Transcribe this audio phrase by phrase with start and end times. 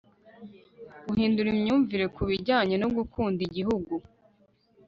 [1.07, 3.93] guhindura imyumvire ku bijyanye no gukunda igihugu